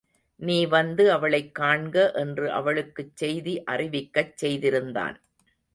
[0.39, 5.17] நீ வந்து அவளைக் காண்க என்று அவளுக்குச் செய்தி அறிவிக்கச் செய்திருந்தான்.